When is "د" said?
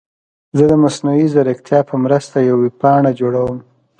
0.71-0.73